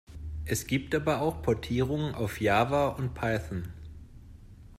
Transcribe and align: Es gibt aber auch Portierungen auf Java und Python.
Es 0.45 0.65
gibt 0.65 0.95
aber 0.95 1.21
auch 1.21 1.43
Portierungen 1.43 2.15
auf 2.15 2.41
Java 2.41 2.87
und 2.87 3.13
Python. 3.13 3.71